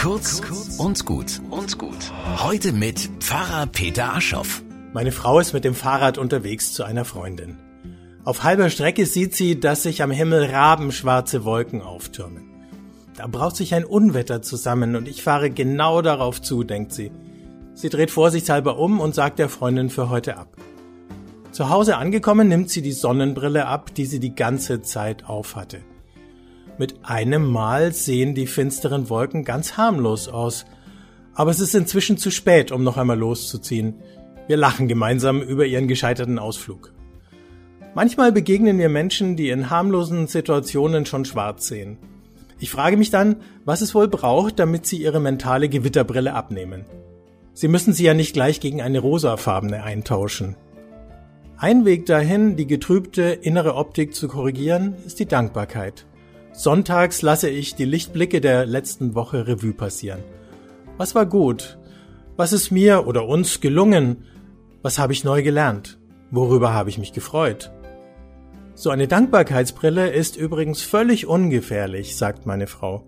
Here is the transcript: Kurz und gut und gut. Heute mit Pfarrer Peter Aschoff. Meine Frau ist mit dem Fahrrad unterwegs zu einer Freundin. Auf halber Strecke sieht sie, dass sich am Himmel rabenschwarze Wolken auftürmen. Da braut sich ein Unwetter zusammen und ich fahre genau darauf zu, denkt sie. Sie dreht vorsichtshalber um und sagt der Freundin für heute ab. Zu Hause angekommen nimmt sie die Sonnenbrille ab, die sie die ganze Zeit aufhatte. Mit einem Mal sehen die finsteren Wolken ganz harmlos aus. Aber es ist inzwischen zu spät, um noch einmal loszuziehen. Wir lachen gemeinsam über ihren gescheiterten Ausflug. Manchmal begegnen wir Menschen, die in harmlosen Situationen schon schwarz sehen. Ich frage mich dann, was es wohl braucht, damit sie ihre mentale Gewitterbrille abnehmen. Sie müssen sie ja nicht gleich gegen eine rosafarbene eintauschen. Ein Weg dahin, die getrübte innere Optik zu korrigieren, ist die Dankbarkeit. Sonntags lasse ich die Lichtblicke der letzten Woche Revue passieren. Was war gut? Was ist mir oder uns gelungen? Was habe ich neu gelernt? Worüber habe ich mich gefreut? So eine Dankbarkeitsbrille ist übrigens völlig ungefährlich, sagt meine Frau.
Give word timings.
Kurz 0.00 0.40
und 0.78 1.04
gut 1.04 1.42
und 1.50 1.76
gut. 1.76 2.10
Heute 2.38 2.72
mit 2.72 3.10
Pfarrer 3.18 3.66
Peter 3.66 4.14
Aschoff. 4.14 4.62
Meine 4.94 5.12
Frau 5.12 5.38
ist 5.40 5.52
mit 5.52 5.62
dem 5.62 5.74
Fahrrad 5.74 6.16
unterwegs 6.16 6.72
zu 6.72 6.84
einer 6.84 7.04
Freundin. 7.04 7.58
Auf 8.24 8.42
halber 8.42 8.70
Strecke 8.70 9.04
sieht 9.04 9.34
sie, 9.34 9.60
dass 9.60 9.82
sich 9.82 10.02
am 10.02 10.10
Himmel 10.10 10.46
rabenschwarze 10.46 11.44
Wolken 11.44 11.82
auftürmen. 11.82 12.44
Da 13.14 13.26
braut 13.26 13.56
sich 13.56 13.74
ein 13.74 13.84
Unwetter 13.84 14.40
zusammen 14.40 14.96
und 14.96 15.06
ich 15.06 15.22
fahre 15.22 15.50
genau 15.50 16.00
darauf 16.00 16.40
zu, 16.40 16.64
denkt 16.64 16.94
sie. 16.94 17.12
Sie 17.74 17.90
dreht 17.90 18.10
vorsichtshalber 18.10 18.78
um 18.78 19.00
und 19.00 19.14
sagt 19.14 19.38
der 19.38 19.50
Freundin 19.50 19.90
für 19.90 20.08
heute 20.08 20.38
ab. 20.38 20.56
Zu 21.52 21.68
Hause 21.68 21.98
angekommen 21.98 22.48
nimmt 22.48 22.70
sie 22.70 22.80
die 22.80 22.92
Sonnenbrille 22.92 23.66
ab, 23.66 23.94
die 23.94 24.06
sie 24.06 24.18
die 24.18 24.34
ganze 24.34 24.80
Zeit 24.80 25.26
aufhatte. 25.26 25.80
Mit 26.78 27.04
einem 27.04 27.46
Mal 27.46 27.92
sehen 27.92 28.34
die 28.34 28.46
finsteren 28.46 29.10
Wolken 29.10 29.44
ganz 29.44 29.76
harmlos 29.76 30.28
aus. 30.28 30.64
Aber 31.34 31.50
es 31.50 31.60
ist 31.60 31.74
inzwischen 31.74 32.16
zu 32.16 32.30
spät, 32.30 32.72
um 32.72 32.82
noch 32.84 32.96
einmal 32.96 33.18
loszuziehen. 33.18 33.94
Wir 34.46 34.56
lachen 34.56 34.88
gemeinsam 34.88 35.42
über 35.42 35.66
ihren 35.66 35.88
gescheiterten 35.88 36.38
Ausflug. 36.38 36.92
Manchmal 37.94 38.32
begegnen 38.32 38.78
wir 38.78 38.88
Menschen, 38.88 39.36
die 39.36 39.50
in 39.50 39.68
harmlosen 39.68 40.26
Situationen 40.26 41.06
schon 41.06 41.24
schwarz 41.24 41.66
sehen. 41.66 41.98
Ich 42.60 42.70
frage 42.70 42.96
mich 42.96 43.10
dann, 43.10 43.36
was 43.64 43.80
es 43.80 43.94
wohl 43.94 44.08
braucht, 44.08 44.58
damit 44.58 44.86
sie 44.86 45.02
ihre 45.02 45.18
mentale 45.18 45.68
Gewitterbrille 45.68 46.34
abnehmen. 46.34 46.84
Sie 47.52 47.68
müssen 47.68 47.92
sie 47.92 48.04
ja 48.04 48.14
nicht 48.14 48.32
gleich 48.32 48.60
gegen 48.60 48.80
eine 48.80 49.00
rosafarbene 49.00 49.82
eintauschen. 49.82 50.56
Ein 51.56 51.84
Weg 51.84 52.06
dahin, 52.06 52.56
die 52.56 52.66
getrübte 52.66 53.22
innere 53.22 53.74
Optik 53.74 54.14
zu 54.14 54.28
korrigieren, 54.28 54.94
ist 55.04 55.18
die 55.18 55.26
Dankbarkeit. 55.26 56.06
Sonntags 56.62 57.22
lasse 57.22 57.48
ich 57.48 57.74
die 57.74 57.86
Lichtblicke 57.86 58.42
der 58.42 58.66
letzten 58.66 59.14
Woche 59.14 59.46
Revue 59.46 59.72
passieren. 59.72 60.20
Was 60.98 61.14
war 61.14 61.24
gut? 61.24 61.78
Was 62.36 62.52
ist 62.52 62.70
mir 62.70 63.06
oder 63.06 63.26
uns 63.26 63.62
gelungen? 63.62 64.26
Was 64.82 64.98
habe 64.98 65.14
ich 65.14 65.24
neu 65.24 65.42
gelernt? 65.42 65.98
Worüber 66.30 66.74
habe 66.74 66.90
ich 66.90 66.98
mich 66.98 67.14
gefreut? 67.14 67.72
So 68.74 68.90
eine 68.90 69.08
Dankbarkeitsbrille 69.08 70.10
ist 70.10 70.36
übrigens 70.36 70.82
völlig 70.82 71.26
ungefährlich, 71.26 72.14
sagt 72.14 72.44
meine 72.44 72.66
Frau. 72.66 73.06